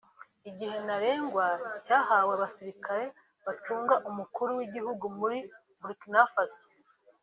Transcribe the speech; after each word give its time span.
Igihe 0.49 0.75
ntarengwa 0.85 1.45
cyahawe 1.85 2.31
abasirikare 2.37 3.05
bacunga 3.45 3.95
umukuru 4.09 4.49
w’igihugu 4.57 5.05
muri 5.19 5.39
Burkina 5.81 6.23
Faso 6.33 6.61